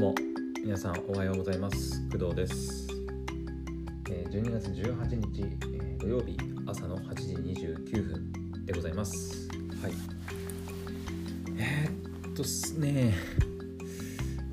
[0.00, 0.14] も
[0.64, 2.00] 皆さんおはようございます。
[2.08, 2.88] 工藤です、
[4.08, 5.44] え12月18日、
[5.98, 9.46] 土曜日朝の8時29分でございます。
[9.82, 9.92] はい。
[11.58, 13.12] えーっとすね。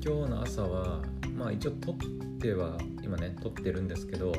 [0.04, 1.02] 今日の朝は
[1.34, 1.96] まあ一応撮っ
[2.38, 4.34] ては今ね撮ってるんですけど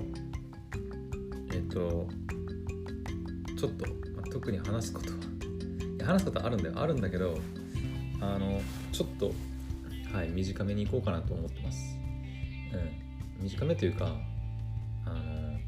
[1.52, 2.08] えーっと
[3.58, 5.18] ちょっと、まあ特に話すことは
[6.06, 6.76] 話すことあるんだよ。
[6.78, 7.36] あるんだけど
[8.22, 9.34] あのちょっと
[10.14, 11.98] はい短めに行こうかなと思ってます。
[12.74, 13.44] うん。
[13.44, 14.16] 短めというか
[15.06, 15.60] あの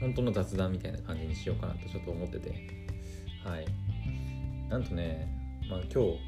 [0.00, 2.50] 本当の雑談みたいな感じにしようかなとちょっと思ってて。
[3.44, 3.66] はい。
[4.68, 5.28] なんとね
[5.68, 6.18] まあ今日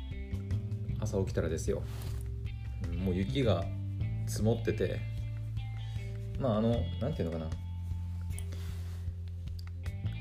[1.00, 1.82] 朝起きたらですよ。
[3.04, 3.64] もう雪が
[4.26, 5.00] 積もってて。
[6.38, 7.50] まああのなんていうのかな。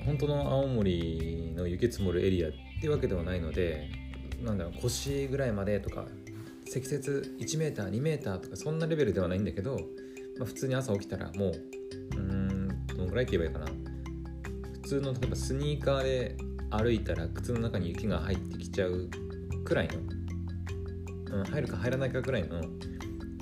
[0.06, 3.90] 本当の青森の雪積もるエリアってわけではないので
[4.44, 6.06] なんだろう腰ぐらいまでとか
[6.66, 9.78] 積雪 1m2m とかそんなレベルではないんだけど、
[10.38, 11.54] まあ、普通に朝起きたらもう
[12.18, 13.78] うんどのぐらいって言えばいいかな。
[14.84, 16.38] 普通の例えばスニーカーで
[16.70, 19.10] 歩いたら靴の中に雪が入ってきちゃう
[19.64, 19.94] くらいの、
[21.38, 22.62] うん、入るか入らないかくらいの、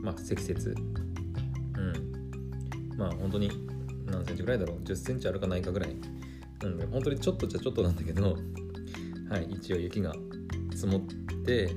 [0.01, 0.69] まあ、積雪。
[0.69, 0.75] うん。
[2.97, 3.51] まあ本当に
[4.05, 4.77] 何センチぐらいだろう。
[4.77, 5.95] 1 0センチあるかないかぐらい。
[6.69, 8.37] なん本当にちょっとじゃちょっとなんだけど
[9.29, 10.13] はい一応雪が
[10.73, 11.01] 積もっ
[11.45, 11.69] て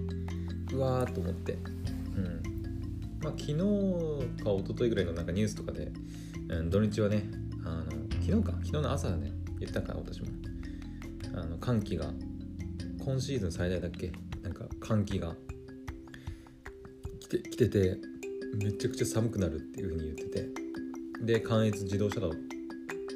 [0.72, 1.52] うわーと思って。
[1.52, 2.42] うん。
[3.22, 3.54] まあ昨日
[4.42, 5.90] か一昨日ぐらいのなんかニュースとかで、
[6.48, 7.24] うん、土日はね
[7.64, 7.92] あの
[8.22, 8.52] 昨日か？
[8.64, 9.32] 昨日の朝ね。
[9.58, 10.28] 言ったか私も。
[11.34, 12.10] あの寒気が
[13.04, 14.12] 今シーズン最大だっけ？
[14.42, 15.34] なんか寒気が
[17.20, 17.98] 来て来てて
[18.62, 20.48] めちゃくちゃ寒くなるっていう風に言ってて。
[21.22, 22.30] で関越自動車道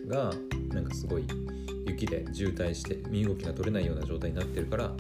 [0.08, 0.32] が
[0.72, 1.24] なんかすごい
[1.86, 4.90] 雪で渋滞して身動きが取れないような状態になってるから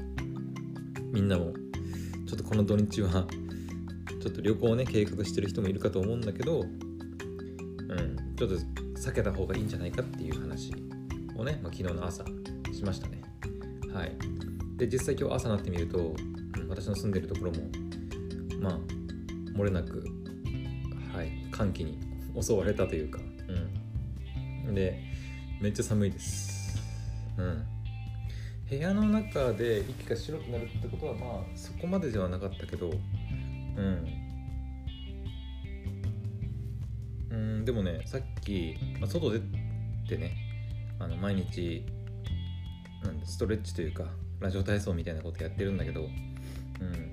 [1.10, 1.54] みんなも
[2.30, 3.26] ちょっとこの土日は
[4.22, 8.54] ちょっと旅行をね計画してる人もいるかと思うんだけどうんちょっと
[9.00, 10.72] 避けた方がいいんじゃないかっていう話
[11.36, 12.24] をね、まあ、昨日の朝
[12.72, 13.20] しましたね。
[13.92, 14.16] はい。
[14.76, 17.58] で実際今日朝になってみると、うん、私の住んでるところも
[18.60, 18.78] まあ
[19.58, 20.04] 漏れなく
[21.12, 21.98] はい寒気に
[22.40, 23.18] 襲われたというか
[24.68, 24.74] うん。
[24.74, 25.02] で
[25.60, 26.78] めっちゃ寒いです。
[27.38, 27.64] うん。
[28.70, 34.06] 部屋の中で息が白くなるってことはまあそこまでではなかったけどうん。
[37.30, 39.40] うんでもねさっき、まあ、外出
[40.08, 40.36] てね
[41.00, 41.84] あの毎日
[43.02, 44.04] なんストレッチというか
[44.38, 46.04] ラジオ体操みたいなことやってるんだけどう
[46.84, 47.10] ん。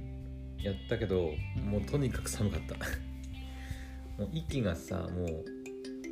[0.62, 1.31] やったけど
[1.63, 2.75] もうとにかく寒かった。
[4.22, 5.45] もう息がさもう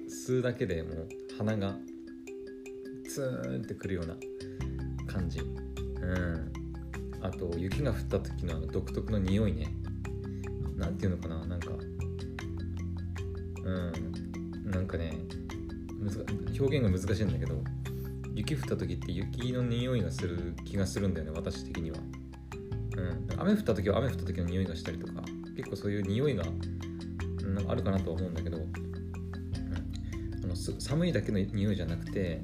[0.10, 1.78] 吸うだけでもう鼻が
[3.08, 4.16] ツーンってくるような
[5.16, 5.40] 感じ。
[5.40, 6.54] うん。
[7.22, 9.74] あと雪が降った時のあの独特の匂いね。
[10.76, 11.72] なんていうのかななんか。
[13.64, 14.72] うん。
[14.72, 15.14] なんかね
[16.60, 17.64] 表現が難しいんだけど
[18.34, 21.98] 雪降った時って雪の匂いがする気がするんだよね私的には。
[22.98, 23.28] うん。
[23.40, 25.14] 雨降った時は雨降った時の匂いがしたりとか
[25.56, 26.44] 結構そういう匂いが
[27.44, 28.72] なんかあるかなとは思うんだけど、うん、
[30.44, 32.44] あの寒いだけの匂いじゃなくて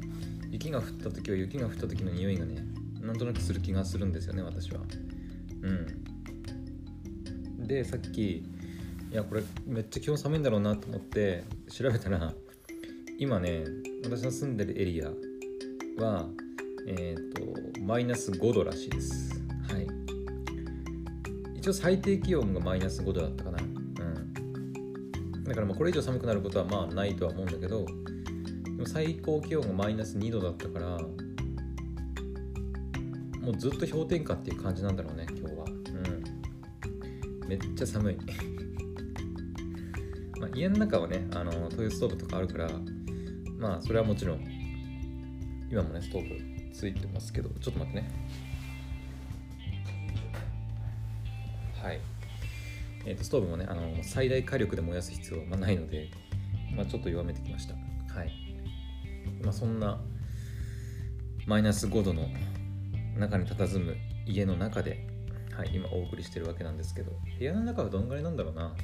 [0.51, 2.63] 雪が降った時は雪が降った時の匂いがね
[2.99, 4.81] なんとなくする気がするんですよね私は。
[5.61, 5.71] う
[7.63, 7.65] ん。
[7.65, 8.43] でさっきい
[9.11, 12.33] やこれめっちゃ今日寒いんだろうなと思って調べたら
[13.17, 13.63] 今ね
[14.03, 15.11] 私の住んでるエリア
[16.03, 16.27] は
[16.87, 19.41] えっ、とマイナス5度らしいです。
[19.71, 19.87] はい。
[21.55, 23.59] 一応最低気温がマイナス5度だったかな。
[23.61, 25.43] うん。
[25.43, 27.85] だからまあこれ以上寒くなることはまあないとは思うんだけど
[28.85, 30.97] 最高気温がマイナス2度だったから
[33.41, 35.65] もうずっと氷点下っていう感じなんだろうね今日は。
[35.65, 35.69] う
[37.45, 37.47] ん。
[37.47, 38.17] めっちゃ寒い。
[40.39, 42.69] まあ家の中はねあの灯油ストーブとかあるから
[43.57, 44.45] まあそれはもちろん
[45.71, 48.09] 今もねストーブついてますけどちょっと待ってね。
[51.81, 51.99] はい。
[53.05, 56.11] えー、とストーブもねあの最大火力で燃やす必要はないので、
[56.75, 57.73] まあ、ちょっと弱めてきました。
[58.13, 58.50] はい。
[59.43, 60.01] まあそんな
[61.47, 62.27] マイナス5度の
[63.17, 63.95] 中に佇む
[64.25, 65.07] 家の中で、
[65.55, 68.75] はい、今お送りしてるわけなんですけど部屋の中はどんぐらいなんだろうな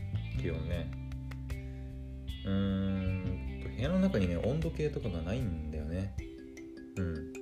[0.41, 0.91] 気温ね。
[2.45, 6.15] うーんと部屋の中にね温度計とかがないんだよね。
[6.97, 7.33] うん。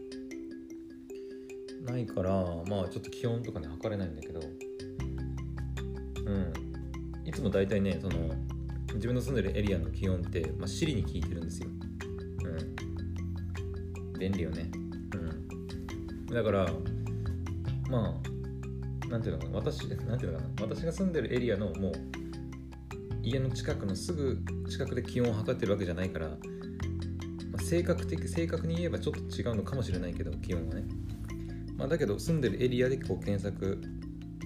[1.86, 2.32] ないから
[2.68, 4.40] まあちょっと気温とかね測れないんだけど。
[6.26, 6.54] うん。
[7.26, 8.36] いつも大体ねその
[8.96, 11.70] 自分の住んでるエリアの気温って、まあ、シリに聞いてるんですよ。
[14.18, 14.70] 便利よね。
[15.14, 16.34] うん。
[16.34, 16.68] だから
[17.90, 18.20] ま
[19.06, 19.58] あなんていうのかな。
[19.58, 20.52] 私なんていうのかな。
[20.62, 21.94] 私が住んでるエリアのもう
[23.24, 24.40] 家の近くのすぐ
[24.70, 26.36] 近くで気温を測ってるわけじゃないから、ま
[27.60, 30.84] あ、正確的正確に言えばちょっと違うのかもしれないけど気温はね、
[31.76, 33.82] まあ、だけど住んでるエリアでこう検索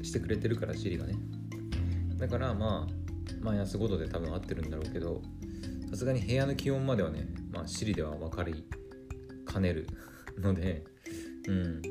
[0.01, 1.16] してくれてるから Siri がね。
[2.18, 3.00] だからまあ
[3.42, 5.21] マイナス5度で多分合ってるんだろうけど
[5.89, 8.63] さすがに部屋の気温まではね、まあ、Siri では分かり。
[9.51, 9.88] かねる
[10.40, 10.84] ので
[11.48, 11.81] うん。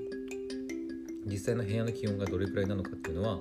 [1.26, 3.38] 実際の部屋の気温がどれくらいなのかっていうのは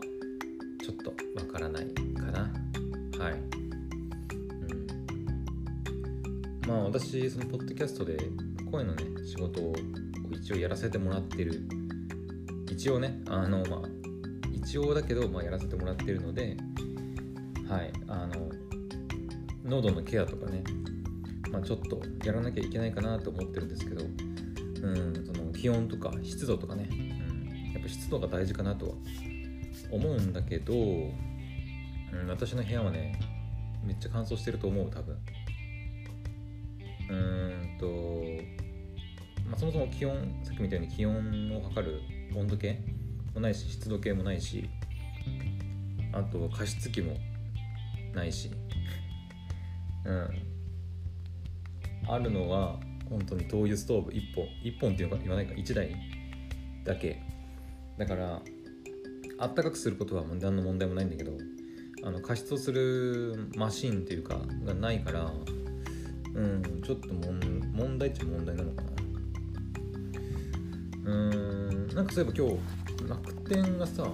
[0.83, 2.51] ちょっとわからないかな。
[3.23, 3.37] はい、う
[6.65, 8.17] ん、まあ私そのポッドキャストで
[8.69, 9.73] 声のね仕事を
[10.31, 11.67] 一応やらせてもらってる。
[12.69, 13.81] 一応ねあのまあ
[14.51, 16.57] 一応だけど、まあ、やらせてもらってるので
[17.69, 17.91] はい。
[18.07, 18.51] あの
[19.63, 20.63] 喉のケアとかね、
[21.51, 26.88] まあ、ちょっとやらなきゃいけないかなと思ってるんですけどうんその気温とか湿度とかね。
[26.91, 27.17] うん
[27.73, 28.94] やっぱ湿度が大事かなとは
[29.91, 31.11] 思うんだけど、うん、
[32.27, 33.19] 私の部屋はね
[33.85, 35.17] めっちゃ乾燥してると思う多分。
[37.09, 37.85] うんと、
[39.47, 42.01] まあ、そもそも気温さっきみたいに気温を測る
[42.35, 42.81] 温度計
[43.33, 44.69] もないし湿度計もないし
[46.11, 47.15] あと加湿器も
[48.13, 48.49] ないし。
[50.05, 50.56] うん。
[52.09, 54.45] あるのは本当に灯油ストーブ1本。
[54.63, 55.54] 1本っていうか言わないか。
[55.54, 55.95] 1台
[56.83, 57.21] だけ。
[57.98, 58.42] だから
[59.39, 61.31] あったかくすることは何の問題もないんだけど
[62.04, 65.31] あの加湿をするマシンっていうかがないから
[66.33, 67.39] うんちょっともん
[67.74, 68.88] 問題っちゃ問題なのかな。
[71.06, 74.12] うんなんかそういえば今日楽天がさ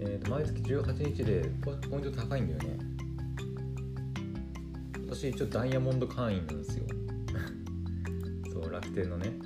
[0.00, 2.93] えー、と毎月18日でポイント高いんだよね。
[5.14, 6.84] 私一応ダイヤモンド会員なんですよ。
[8.52, 9.38] そう楽天のね。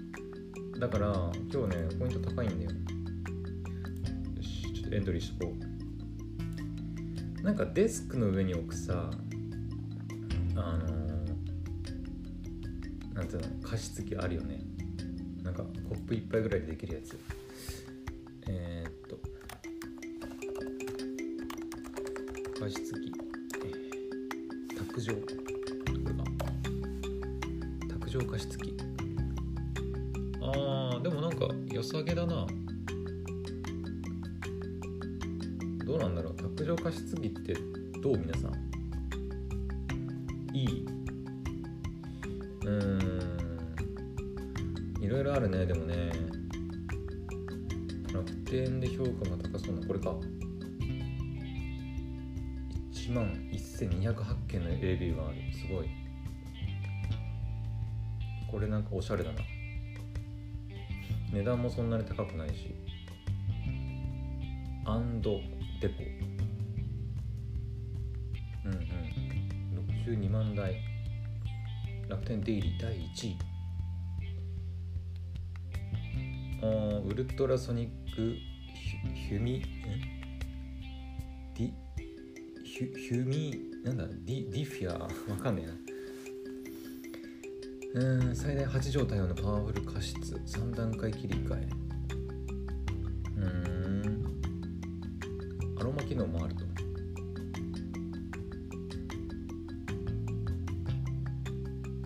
[0.81, 2.71] だから今日ねポイント高いんだよ。
[2.71, 7.43] よしちょっとエントリーしとこう。
[7.43, 9.11] なんかデスクの上に置くさ
[10.57, 14.65] あのー、なんていうの加湿器あるよね。
[15.43, 17.15] なんかコップ1杯ぐらいでできるやつ。
[18.47, 19.21] えー、っと。
[22.59, 23.13] 加湿器。
[24.75, 25.48] 卓上。
[28.09, 28.75] 上加湿器
[30.41, 32.47] あーでもなんか良さげだな。
[35.85, 36.37] どうなんだろう。
[36.37, 37.55] 卓上加湿器って
[38.03, 38.53] どう皆さん？
[40.55, 40.87] いい？
[42.65, 42.71] うー
[45.01, 45.05] ん。
[45.05, 46.11] いろいろあるねでもね。
[48.13, 49.87] 楽天で評価が高そうな。
[49.87, 50.15] これか
[52.93, 55.37] ？1万1208件のレビューがある。
[55.55, 55.87] すごい。
[58.51, 59.41] これなんかおしゃれだな。
[61.33, 62.75] 値段もそんなに高くないし
[64.85, 65.41] アンド
[65.81, 66.03] デポ。
[68.65, 68.81] うんうん。
[70.17, 70.81] 62万台。
[72.09, 73.39] 楽天デイリー第1位。
[76.63, 76.67] あ
[77.07, 78.35] ウルトラソニック
[79.15, 79.63] ヒュミ
[81.55, 81.73] ディ
[82.65, 84.07] ヒュヒュミなんだ？
[84.07, 84.99] ディディフィア？
[85.31, 85.73] わかんねえな。
[87.95, 89.35] うん最大8状態の。
[89.35, 91.69] パワフル加湿3段階切り替え。
[93.37, 94.25] うん。
[95.79, 96.65] アロマ機能もあると。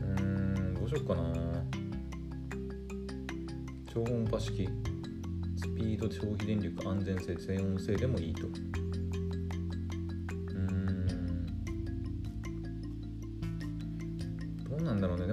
[0.03, 1.33] うんどうしよっかな。
[3.93, 4.69] 超音波式。
[5.57, 8.47] スピード消費電力安全性静音性でもいいと。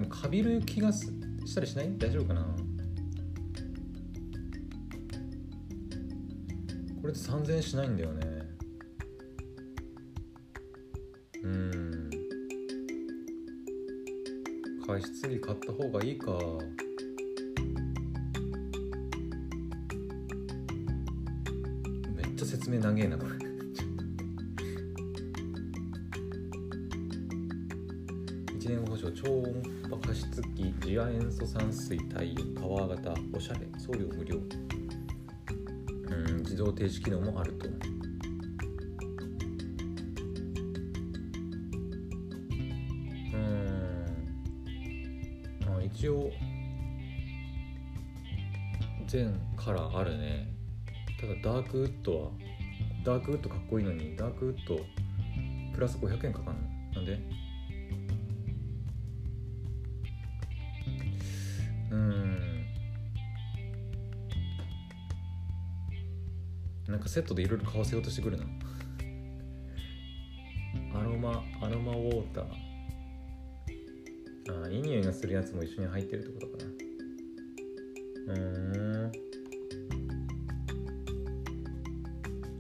[0.10, 1.14] かびる気がす
[1.46, 1.98] したりしない？
[1.98, 2.42] 大丈夫かな？
[7.02, 8.50] これって3000円しないんだよね。
[11.44, 12.10] うん。
[14.86, 16.38] 加湿器買った方がいいか。
[22.16, 23.39] めっちゃ説明長えなこれ。
[30.90, 34.38] 次亜塩素酸水対応パワー型おしゃれ送料無料
[36.10, 37.72] うん自動停止機能もあるとう
[43.38, 44.08] ん
[45.78, 46.32] あ一応
[49.06, 50.48] 全カラーあるね
[51.22, 52.32] ただダークウッドは
[53.06, 54.80] ダークウッドかっこいいのにダークウッド
[55.76, 56.62] プラス500円かかんの
[56.96, 57.39] なんで
[67.10, 68.46] かセットでいろいろ買わせようとしてくるな。
[70.94, 72.46] アロマアロマウォーター。
[74.66, 76.66] あいい匂いがするやつも一緒に入ってるってことか
[78.28, 78.34] な。
[78.34, 78.38] う
[79.08, 79.12] ん。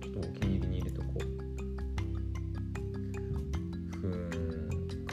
[0.01, 1.19] ちょっとお気に入りに入れとこう。
[3.99, 4.29] ふん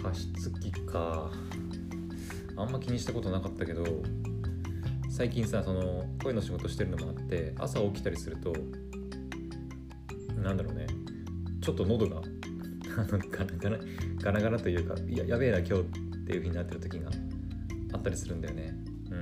[0.03, 1.31] 加湿器か。
[2.57, 3.85] あんま気にしたことなかったけど
[5.11, 8.55] 最近さその声の仕事してるのもあって朝起きたりすると
[10.47, 10.87] なんだろうね。
[11.61, 12.23] ちょっと喉が
[12.97, 13.79] ガラガラ
[14.23, 15.87] ガラガラというかややべえな今日っ
[16.25, 17.11] ていう風になってる時が
[17.93, 18.73] あったりするんだよね。
[19.11, 19.15] う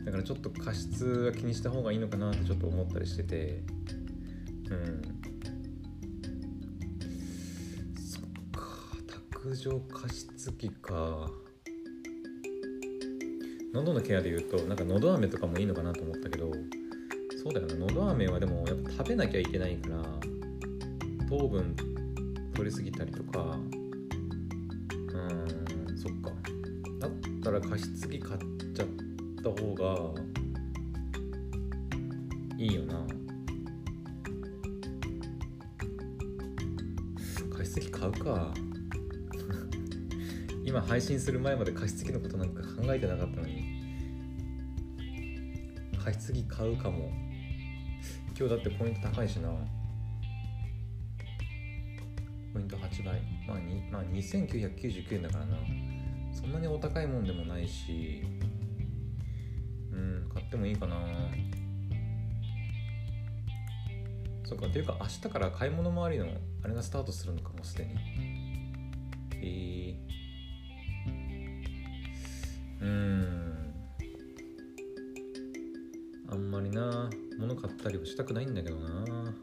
[0.00, 0.04] ん。
[0.04, 3.64] だからちょっと加湿は気にした方がいいのかなってちょっと思ったりしてて。
[4.70, 5.02] うん。
[7.96, 8.22] そっ
[8.52, 8.96] か。
[9.32, 11.28] 卓上加湿器か。
[13.74, 16.52] 喉のケアで言うとなんか喉飴とかもいいのかなと思ったけど。
[17.42, 17.74] そうだよな。
[17.86, 20.04] 喉飴はでもやっぱ食べなきゃいけないから
[21.28, 21.74] 糖分
[22.54, 23.44] 取りすぎたりとかう
[25.18, 26.30] んそっか。
[27.00, 27.10] だっ
[27.42, 28.38] たら加湿器買っ
[28.72, 28.86] ちゃっ
[29.42, 30.12] た方が
[32.56, 33.04] いいよな。
[37.56, 38.54] 加湿器買うか。
[40.64, 43.64] 今配信する前まで加湿器のことなんか考えてなかったのに。
[46.04, 47.10] 加湿器買うかも。
[48.34, 49.50] 今日だってポイント高いしな。
[52.54, 53.20] ポイント8倍。
[53.46, 53.58] まあ、
[53.90, 55.56] まあ、2999円だからな。
[56.32, 58.22] そんなにお高いもんでもないし。
[59.92, 60.96] うん買ってもいいかな。
[64.44, 64.66] そっか。
[64.66, 66.26] っていうか明日から買い物周りの
[66.64, 67.90] あれがスタートするのかもすでに。
[69.34, 69.71] えー、
[77.62, 79.34] 買ったりはしたくないんだけどな。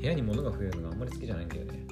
[0.00, 1.86] 部屋に物が増えるのがあんまり好きじゃないんだよね。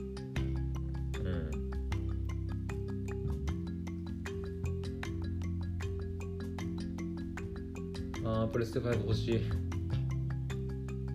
[8.23, 8.27] うん。
[8.27, 9.41] あープレステ5欲しい。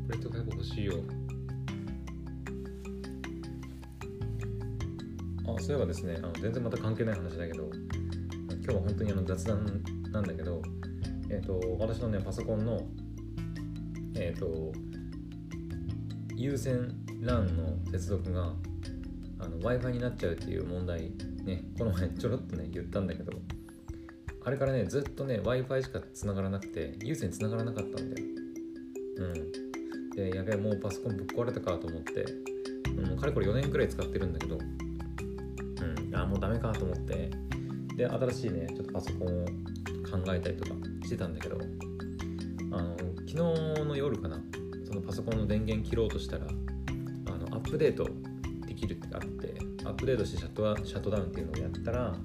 [0.07, 1.03] プレステ5欲しいよ。
[5.57, 7.69] あそういえばですねあの全然また関係ない話だけど
[8.63, 10.61] 今日は本当にあの雑談なんだけど
[11.29, 12.87] えっ、ー、と私のねパソコンの
[14.19, 14.73] えっ、ー、と
[16.35, 18.53] 有線 LAN の接続が
[19.39, 21.11] w i f i になっちゃうっていう問題
[21.45, 23.31] ねこの前ちょろっとね言ったんだけど
[24.45, 28.27] あれからねずっとね w i f i しか繋がらなくて有線繋がらなかったんだよ。
[29.17, 30.11] うん。
[30.11, 32.25] でやべえもうパソコンぶっ壊れたかと思って
[33.07, 36.15] もうかれこれ4年くらい使ってるんだけどうん。
[36.15, 37.29] あもうダメかと思って。
[37.95, 41.57] で新しいねちょっとパソコンを考えたりとかしてたんだけど
[42.71, 43.35] あの昨日
[43.85, 44.41] の夜かな。
[44.89, 48.09] そのパソコンの電源切ろうとしたらあのアップデート
[48.65, 52.15] できるってあってアップデートしてシャットシャットダウンっていうのをやったら、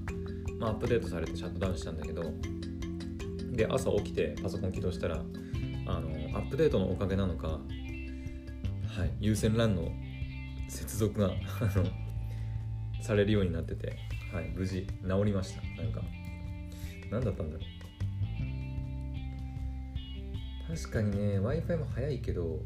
[0.59, 2.33] まあ、アップデートされてシャットダウンしたんだけど
[3.53, 5.17] で朝起きてパソコン起動したら
[5.87, 6.09] あの
[6.39, 7.59] アップデートのおかげなのか、は
[9.05, 9.93] い、有線 LAN の
[10.71, 11.33] 接続が
[13.03, 13.99] されるようになってて、
[14.33, 15.61] はい、無事治りました。
[15.83, 16.01] なんか
[17.11, 17.74] 何だったんだろう。
[20.75, 22.59] 確かにね w i f i も早いけど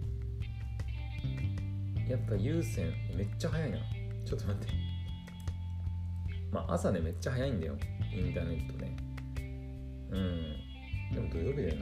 [2.09, 3.77] やっぱ有線めっちゃ早いな。
[4.25, 4.73] ちょっと待って。
[6.51, 7.77] まあ朝ねめっちゃ早いんだよ。
[8.11, 8.97] インターネットね。
[10.11, 11.15] うん。
[11.15, 11.75] でも土曜日だよ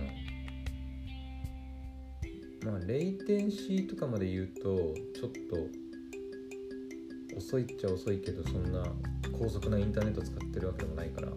[2.64, 2.72] な。
[2.72, 4.62] まあレイテンシーとかまで言うと
[5.14, 5.56] ちょっと
[7.36, 8.82] 遅いっちゃ遅いけどそんな
[9.38, 11.28] 高速なインターネット使ってるわけでもないから。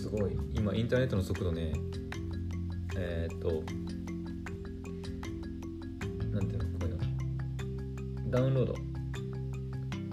[0.00, 0.38] すごい。
[0.54, 1.72] 今インターネットの速度ね
[2.96, 3.48] えー、っと
[6.32, 8.30] なんていうのこういうの。
[8.30, 8.74] ダウンロード。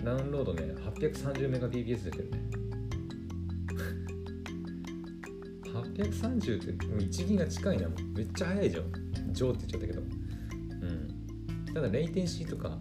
[0.04, 2.42] ダウンロードね 830Mbps 出てるね。
[5.66, 7.88] 830ってもう1ギガ近いな。
[8.16, 9.34] めっちゃ速いじゃん。
[9.34, 10.02] 上って言っちゃったけど。
[10.02, 11.74] うん。
[11.74, 12.78] ただレイテンシーとか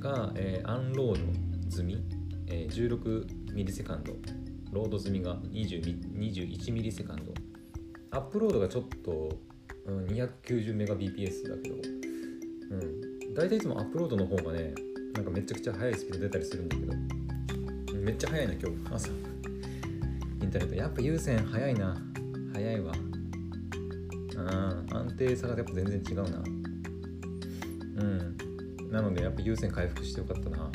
[0.00, 2.04] が、えー、アンロード済み、
[2.48, 4.14] えー、16ミリセカンド。
[4.72, 7.32] ロード済みが21ミリセカンド。
[8.16, 9.36] アップロードがちょっと、
[9.86, 11.74] うん、290Mbps だけど、
[12.70, 12.74] う
[13.30, 14.74] ん、大体いつもアップロードの方がね
[15.14, 16.92] なんかめちゃくちゃ速いスピード出たりするんだけど
[18.06, 18.76] めっちゃ速いな今日。
[18.94, 19.08] 朝。
[19.08, 19.12] イ
[20.46, 20.74] ンターネット。
[20.76, 21.96] やっぱ有線速いな。
[22.54, 22.92] 速いわ。
[24.38, 26.38] あ安定さがやっぱ全然違うな。
[27.96, 28.36] うん。
[28.92, 30.70] なのでやっぱ有線回復してよかったな。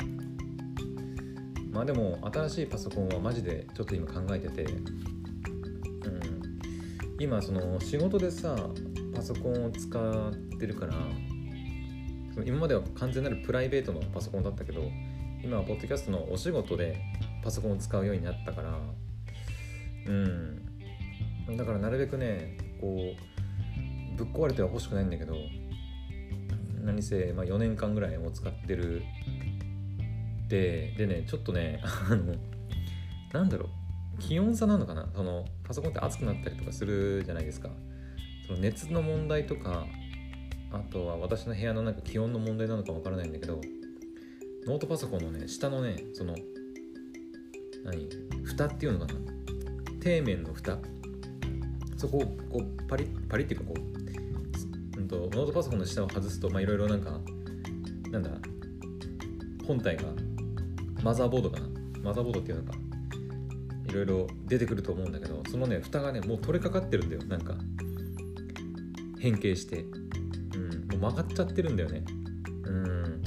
[1.72, 4.66] まあでも新しいパソコンはマジでちょっと今考えてて
[7.22, 8.56] 今その仕事でさ
[9.14, 10.94] パソコンを使ってるから
[12.44, 14.82] 今までは完全なるプライベートのパソコンだったけど
[15.40, 16.98] 今はポッドキャストのお仕事で
[17.44, 18.76] パソコンを使うようになったから
[20.08, 21.56] うん。
[21.56, 23.14] だからなるべくねこ
[24.16, 25.36] うぶっ壊れては欲しくないんだけど
[26.82, 29.04] 何せ、まあ、4年間ぐらいも使ってる。
[30.48, 32.34] ででねちょっとねあの
[33.32, 33.81] なんだろう。
[34.28, 35.08] 気温差なのかな？
[35.14, 37.68] そのパソコンって熱くなったりとかするじゃないですか。
[38.46, 39.86] その熱の問題とか
[40.70, 43.60] あとは私の部屋のなんか気温の問題なのかわからないんだけど
[44.66, 46.34] ノートパソコンのね下のねその
[47.84, 48.08] 何？
[48.44, 49.20] 蓋っていうのかな？
[50.02, 50.78] 底面の蓋。
[51.96, 57.20] そこをこうパリパリっていうかこう、うんと、ノートパソコンの下を外すといろいろなんか
[58.10, 58.30] なんだ？
[59.66, 60.04] 本体が
[61.02, 61.66] マザーボードかな？
[62.02, 62.78] マザーボードっていうのか。
[63.92, 67.22] いろいろ出てくると思うんだけどそのね蓋がねもう取れかかってるんだよ。
[67.24, 67.56] なんか
[69.20, 70.58] 変形して、う
[70.96, 72.02] ん、もう曲がっちゃってるんだよね。
[72.64, 73.22] うん。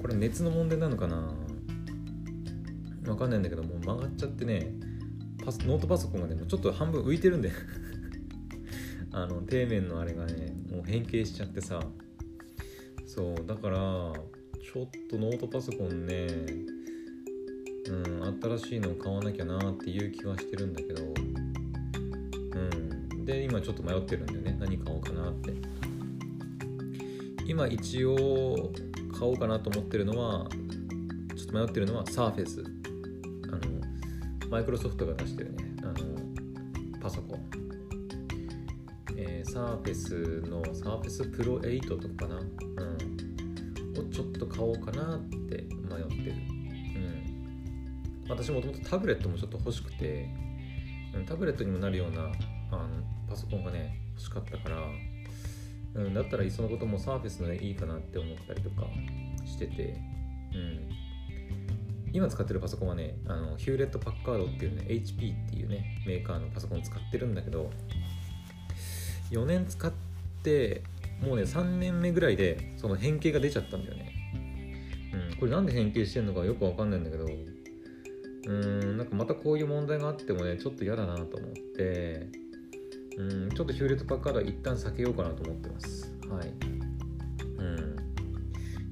[0.00, 1.32] これ熱の問題なのかな？
[3.06, 4.72] わかんないんだけどもう曲がっちゃってね
[5.44, 7.52] パスノートパソコンがねもうちょっと半分浮いてるんで
[9.12, 11.80] あの底面のあれがねもう変形しちゃってさ。
[13.06, 16.26] そうだからちょっとノートパソコンね
[17.88, 21.02] うん新しいのを買わなきゃなっていう気はしてるんだけど。
[21.02, 21.06] う
[23.16, 23.24] ん。
[23.24, 24.56] で今ちょっと迷ってるんだよね。
[24.60, 25.52] 何買おうかなって。
[27.46, 28.72] 今一応
[29.12, 30.48] 買おうかなと思ってるのは
[31.36, 32.62] ちょっと迷ってるのはサーフェス
[33.48, 33.50] あ
[34.46, 35.64] のマイクロソフトが出してるね。
[35.82, 35.94] あの
[37.00, 37.50] パソコン。
[39.16, 42.44] えー、サーフェスのサーフェスプロ8とかかな、うん、
[44.00, 45.66] をちょっと買おうかなって、
[48.32, 50.28] 私もともとタブレットもちょっと欲しくて、
[51.26, 52.22] タブレットにもなるような
[52.70, 52.88] あの
[53.28, 54.76] パソコンがね欲しかったから
[55.94, 58.86] うん、だったらいっそのこともサーフェスのいいかなって思ったりとか
[59.44, 60.00] してて、
[60.54, 60.88] うん、
[62.12, 67.70] 今使ってるパソコンはねあのヒューレット・パッカードっていうね HP っていうねメーカーのパソコン使ってるんだけど
[69.30, 69.92] 4年使っ
[70.42, 70.82] て
[71.22, 74.12] もうね3年目ぐらいでその変形が出ちゃったんだよね、
[75.32, 77.26] うん、これなんで変形してんのかよくわかんないんだけど
[78.46, 82.28] うんなんかまたこういう問題があってもねちょっと嫌だなと思って
[83.16, 86.12] うんちょっとヒューレットパッカードは一旦避けようかなと思ってます。
[86.28, 86.52] はい。
[87.58, 87.96] うん。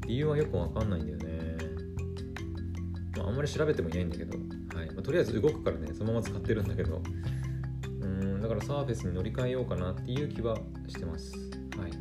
[0.06, 1.56] 理由はよくわかんないんだよね。
[3.16, 4.38] まあ、あんまり調べてもいないんだけど、
[4.76, 4.90] はい。
[4.90, 7.02] まあ、とりあえず動くからねそのまま使ってるんだけど。
[8.02, 10.56] うんだからサーフェスに乗り換えようかなっていう気は
[10.88, 11.32] してます。
[11.78, 11.92] はい。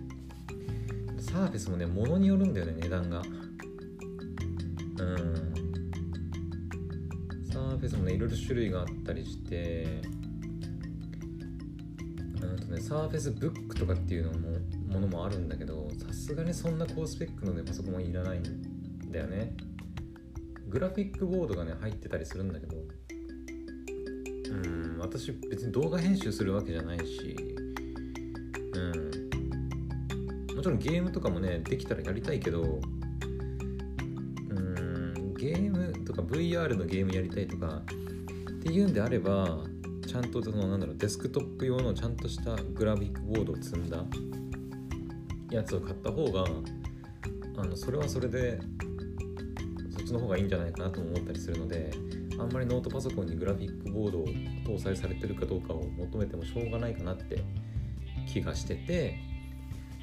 [1.22, 3.22] サーフェスもね物によるんだよね値段が。
[5.00, 5.49] うん。
[7.80, 10.02] フェスもねいろいろ種類があったりして
[12.70, 19.54] とねサーフェスブックとかっていうのもものもあるんだけどさすがにそんな高スペックの、ね、パソコンはいらないんだよね。
[20.68, 22.78] グラフィックボードがね入ってたりするんだけど
[24.52, 27.36] うん私別に動画編集するわけじゃないし
[28.76, 30.56] うん。
[30.56, 37.82] もちろんゲームとかもねできたらやりたいけどームとか VR のゲームやりたいとか
[38.52, 39.60] っていうんであれば
[40.08, 44.04] ちゃんとそのなんだろうデスクトップ用のちゃんとしたグラフィックボードを積んだ
[45.52, 46.46] やつを買った方が
[47.58, 48.60] あのそれはそれで
[49.96, 51.92] そっちの方がいいんじゃないかなと思ったりするので
[52.40, 54.26] あんまりノートパソコンにグラフィックボードを
[54.66, 57.44] 搭載されてるかどうかを求めてもしょうがないかなって
[58.28, 59.16] 気がしてて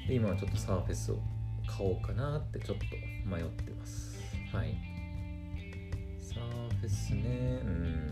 [0.07, 1.19] で今はちょっとサーフェスを
[1.67, 2.85] 買おうかなってちょっと
[3.27, 4.17] 迷ってます。
[4.53, 4.96] はい。
[6.77, 8.07] ーフェスねうん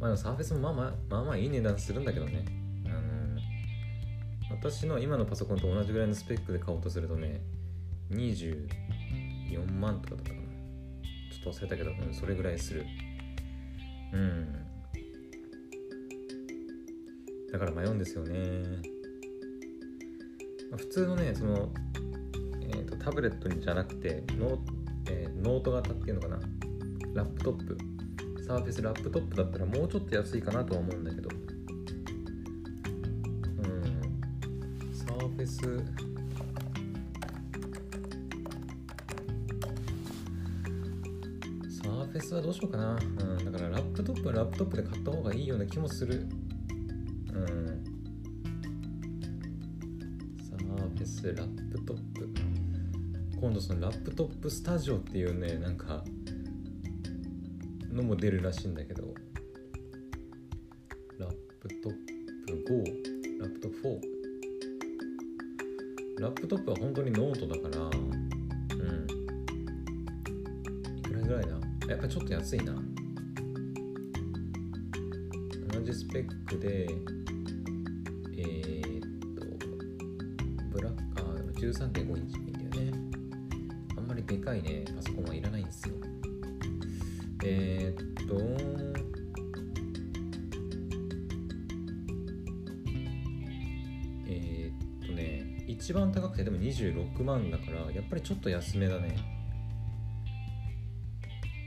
[0.00, 2.42] まあ、サーフェスもまあまあまあまあいい値段するんだけどね。
[2.86, 7.42] あの私の今のパソコンと同じぐらいのスペックで買おうとするとね、
[8.10, 10.42] 24万とかだったかな。
[11.30, 12.86] ちょっと忘れたけど、うん、それぐらいする。
[14.14, 14.52] うん。
[17.52, 18.90] だから迷うんですよね。
[20.70, 21.68] まあ、普通のね、その、
[22.62, 24.79] えーと、タブレットじゃなくてノ,、えー、
[25.42, 26.38] ノート型っていうのかな？
[27.14, 27.76] ラップトップ。
[28.46, 31.28] サーフェスラップトップだったらもうちょっと安いかなとは思うんだけど。
[33.58, 33.82] うん。
[34.92, 35.60] サーフェス。
[41.82, 46.26] サーフェスはどうしようかな、うん、だからラップトップはラップトップで買った方がいいような気もする。
[47.32, 47.84] うん。
[50.50, 51.62] サーフェスラップ。
[51.62, 51.69] トップ
[53.50, 56.04] 今度そのラップトップスタジオっていうねなんか
[57.92, 59.12] のも出るらしいんだけど
[61.18, 61.92] ラップトッ
[62.46, 63.88] プ5ラップトップ
[66.20, 69.06] 4ラップトップは本当にノートだからうん。
[70.96, 71.48] いくらぐらいだ？
[71.88, 72.72] やっぱちょっと安いな。
[75.72, 76.88] 同じスペックで
[78.36, 79.00] えー、っ
[79.34, 79.44] と
[80.70, 82.49] ブラッカー13.5インチ。
[84.30, 85.94] でかいねパソコンはいらないんですよ。
[87.42, 88.34] えー、っと
[95.12, 99.16] ね一番高くてでも26万だからやっぱりちょっと安めだね。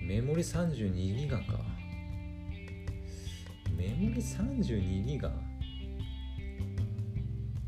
[0.02, 1.60] メモリ32ギガか。
[3.76, 5.30] メモリ32ギガ？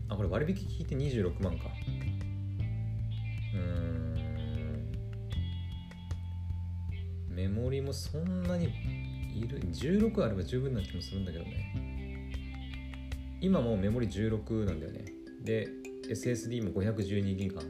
[0.07, 1.65] あこれ割引聞いて26万か。
[3.53, 3.84] うん。
[7.35, 8.71] メモリもそんなに
[9.35, 12.31] いる16あれば十分な気もするんだけどね。
[13.41, 15.03] 今もメモリ16なんだよね。
[15.43, 15.67] で
[16.09, 17.61] SSD も512ギガ。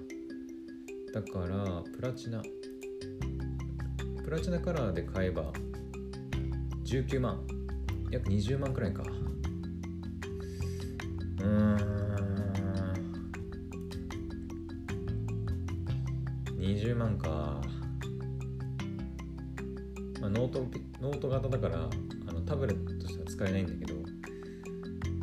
[1.11, 2.43] だからプラチナ。
[4.23, 5.51] プラチナカラーで買えば
[6.83, 7.45] 19万。
[8.11, 9.03] 約20万くらいか。
[11.39, 11.95] うーん。
[16.59, 17.61] 20万か、
[20.35, 20.59] ノート
[21.01, 21.89] ノート型だから
[22.27, 24.03] あのタブレットとしては使えないんだけどう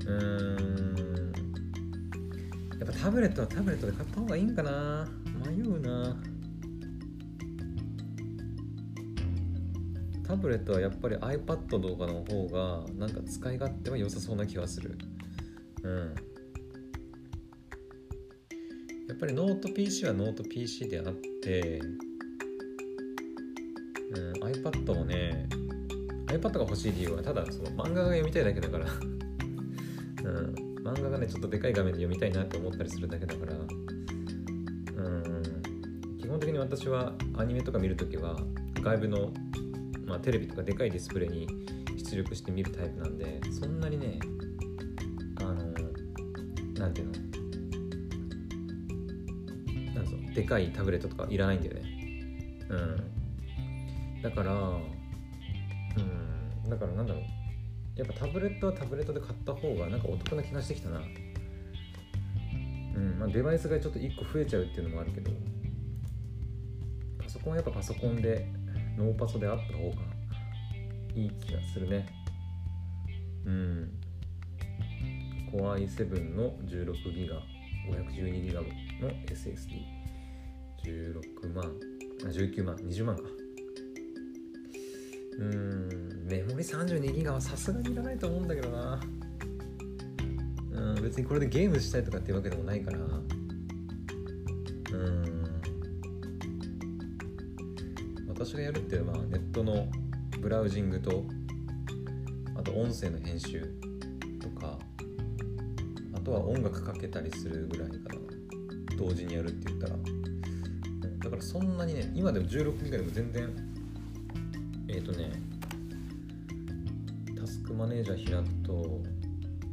[0.04, 1.32] ーん。
[2.80, 5.08] やっぱタブレットはタブレットで買った方がいいんかな。
[5.46, 6.16] 迷うな。
[10.26, 14.96] タブレットはやっぱり iPad とかの方がなんか使い勝手は良さそうな気がする。
[15.82, 16.14] うん。
[19.08, 21.80] やっぱりノート PC はノート PC であって、
[24.14, 25.48] うん、iPad もね
[26.26, 28.86] iPad が欲しい理由はただその漫画が読みたいだけだから。
[30.24, 33.52] うん漫画がねちょっとでかい画面で読みたいなって思ったりするだけだから。
[33.54, 35.32] うん
[36.18, 38.40] 基本的に私はアニメとか見るときは
[38.80, 39.32] 外部の、
[40.06, 41.46] まあ、テレビとかでかいディスプレイに
[41.96, 44.18] 出力して見るタイプなんでそんなにね
[45.40, 45.54] あの
[46.74, 47.12] なんていうの
[49.94, 51.82] なんぞでかいタブレットとかいらないんだよね。
[52.70, 53.11] うん。
[54.22, 54.80] だからう
[56.66, 57.22] んだからなんだろう。
[57.94, 61.02] やっぱタブレットはタブレットで買った方がなんかお得な気がしてきたな。
[62.94, 65.30] うんまあデバイスがちょっと1個増えちゃうっていうのもあるけど。
[67.22, 68.46] パソコンはやっぱパソコンで
[68.96, 69.96] ノーパソであった方が
[71.14, 72.06] いい気がするね。
[73.44, 73.90] うん。
[75.52, 77.36] Core i7 の16ギガ
[77.90, 78.66] 512ギガの
[79.26, 81.64] SSD16 万
[82.24, 83.22] あ19万20万か。
[85.42, 86.26] うん。
[86.28, 89.00] メモリ32ギガはさすがにいらないと思うんだけどな。
[90.72, 92.98] うん別にこれでゲームしたいとかっていうわけでもないから。
[92.98, 95.44] うん。
[98.28, 99.86] 私がやるっていうのはネットの
[100.40, 101.24] ブラウジングと
[102.56, 103.72] あと音声の編集
[104.40, 104.78] とか
[106.14, 108.20] あとは音楽かけたりするぐらいかな。
[108.96, 109.96] 同時にやるって言ったら、
[111.24, 113.48] だからそんなにね今でも16ギガでも全然
[114.92, 115.32] えっ、ー、とね
[117.38, 119.00] タスクマネージャー開くと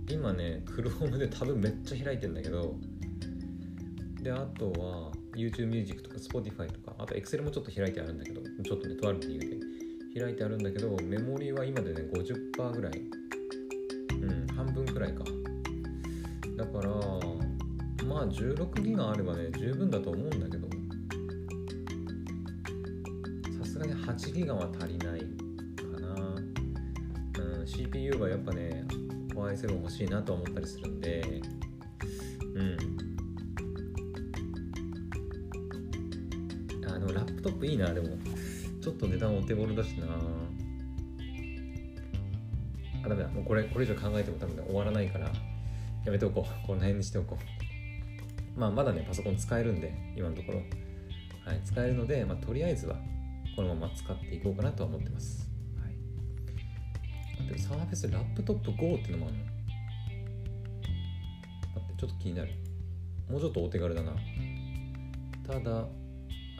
[0.09, 2.75] 今ね Chrome で多分めっちゃ開いてんだけど
[4.21, 12.93] であとは YouTube Music とか Spotify とかあと Excel もちょっと開いてあるんだけどちょっとねとある理由で開いてあるんだけどメモリーは今でね50%ぐらい。
[14.21, 15.23] うん半分くらいか。
[16.57, 16.89] だから
[18.05, 20.67] まあ16ギガあればね十分だと思うんだけど
[23.63, 25.08] さすがに8ギガは足りない、
[27.91, 28.85] CPU はやっぱね
[29.33, 31.41] Core i7 欲しいなと思ったりするんで
[32.55, 32.77] うん。
[36.87, 38.09] あのラップトップいいなでも。
[38.81, 40.07] ちょっと値段お手頃だしな。
[43.03, 43.29] あダメだ。
[43.29, 45.27] もうこれこれ以上考えても多分、ね、終わらないから。
[46.05, 46.67] やめておこう。
[46.67, 47.37] この辺にしておこ
[48.57, 48.59] う。
[48.59, 50.59] まあまだねパソコン使えるんで今のところ。
[51.45, 52.95] はい使えるので、まあ、とりあえずは
[53.55, 55.48] このまま使っていこうかなとは思ってます。
[57.57, 59.43] サーフェスラップトップ GO ってのもあるの？
[61.75, 62.51] 待って、ちょっと気になる。
[63.29, 64.15] もうちょっとお手軽だな。
[65.47, 65.87] ただ、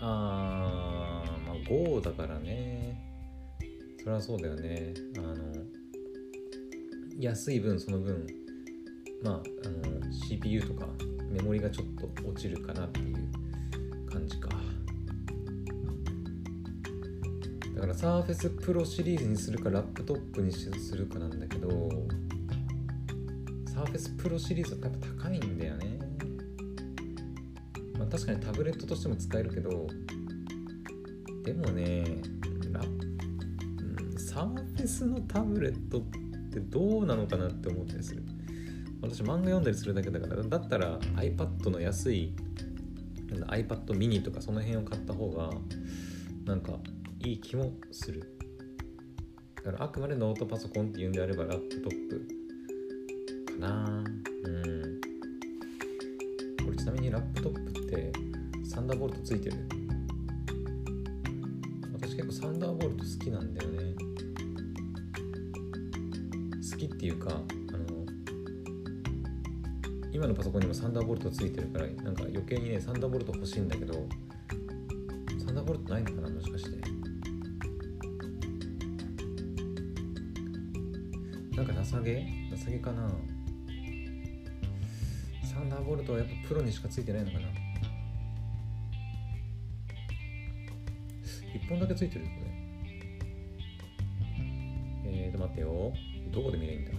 [0.01, 3.05] あー、まあ GO だからね。
[4.03, 4.93] そりゃそうだよね。
[5.17, 5.35] あの、
[7.19, 8.25] 安い分その分、
[9.21, 10.87] まあ、あの CPU とか
[11.29, 13.15] メモリがちょっと落ちるかなっていう
[14.09, 14.49] 感じか。
[17.79, 21.69] だからサーフェスプロシリーズにするかラップトップにするかなんだけど
[23.73, 25.97] サーフェスプロシリーズは多分高いんだよね。
[27.97, 29.87] まあ、確かにタブレットとしても使えるけど
[31.45, 32.03] でもね
[32.69, 36.01] ラ、うん、サーフェスのタブレットっ
[36.51, 38.23] てどうなのかなって思ったりする。
[39.01, 42.33] 私漫画読んだりするだけだからだったら iPad の安い
[43.29, 45.51] iPad mini とかその辺を買った方が
[46.43, 46.73] なんか
[47.21, 48.23] いい気もする。
[49.57, 52.25] だからあくまでノートパソコンっていうんであればラップトップ
[53.59, 54.03] かな。
[54.45, 55.01] うん。
[56.65, 58.13] これちなみにラップトップって
[58.63, 59.57] サンダーボルトついてる。
[61.93, 63.95] 私結構サンダーボルト好きなんだよね。
[66.71, 68.05] 好きっていうかあの
[70.13, 74.07] 今のパソコンにもサンダーボルトついてるからなんか余計にねサンダーボルト欲しいんだけど
[75.45, 76.88] サンダーボルトないのかなもしかして。
[81.79, 82.27] なんか情け？
[82.57, 83.09] 情けかな？
[85.43, 87.47] サンダーボルトはやっぱプロにしかついてないのかな
[91.53, 92.49] ？1本だけついてるこれ。
[95.05, 95.93] えーと待ってよ。
[96.31, 96.91] どこで見ればいいんだ？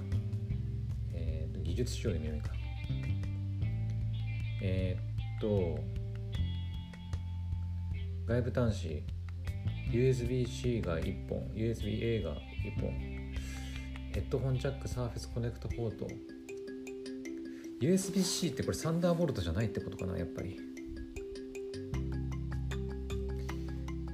[1.12, 2.50] えーと技術書で見ればいいか。
[4.62, 5.00] えー、
[5.36, 5.78] っと
[8.26, 9.02] 外部端子。
[9.92, 11.40] USB-C が1本。
[11.54, 13.09] USB-A が1本。
[14.12, 16.08] ヘッドホンジャックサーフェスコネクトポート。
[17.80, 20.58] USB-C ってこれサンダーボルトじゃないってことかなやっぱり。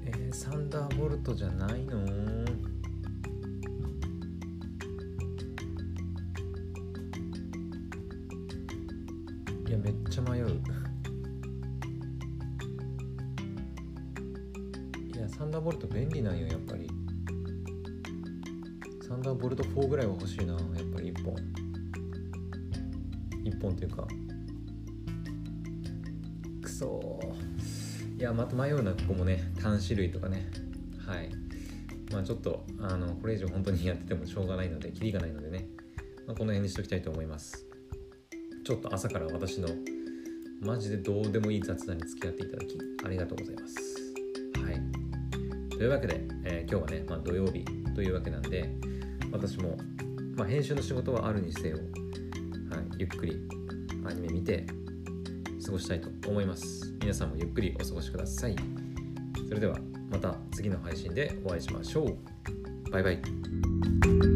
[0.04, 2.04] えー、サンダーボルトじゃないの？
[9.66, 10.60] いやめっちゃ迷う。
[15.14, 16.86] いやサンダーボルト便利なんよやっぱり。
[19.06, 21.36] サンダーボルト4ぐらいは欲しいなやっぱり1本。
[23.44, 24.08] 1本っていうか。
[26.60, 27.20] くそ
[28.18, 29.52] いやまた迷うなここもね。
[29.62, 30.50] 端子類とかね。
[31.06, 31.30] はい。
[32.10, 35.68] まあちょっとあのこれ以上本当にやっててもしょうがないのでキリがないのでね、
[36.26, 37.64] まあ、この辺にしときたいと思います。
[38.64, 39.68] ちょっと朝から私の
[40.60, 43.76] マジでどうでもいい雑談に付き合っていただきありがとうございます。
[44.64, 45.68] はい。
[45.70, 47.64] というわけで、えー、今日はね、まあ、土曜日
[47.94, 48.85] というわけなんで
[49.36, 49.76] 私も、
[50.34, 51.82] まあ、編集の仕事はあるにせよ、はい、
[52.98, 53.36] ゆっくり
[54.06, 54.66] アニメ見て
[55.64, 56.96] 過ごしたいと思います。
[57.00, 58.56] 皆さんもゆっくりお過ごしください。
[59.46, 59.76] それでは
[60.10, 62.90] また次の配信でお会いしましょう。
[62.90, 64.35] バイバイ。